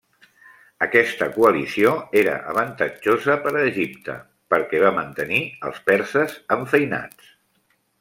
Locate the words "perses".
5.93-6.39